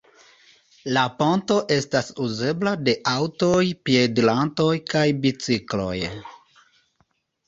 La 0.95 1.01
ponto 1.17 1.57
estas 1.75 2.07
uzebla 2.27 2.73
de 2.87 2.95
aŭtoj, 3.11 3.59
piedirantoj 3.89 4.71
kaj 4.95 5.05
bicikloj. 5.27 5.95